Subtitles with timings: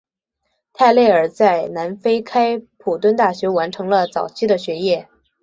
[0.73, 5.07] 泰累尔在南非开普敦大学完成了早期的学业。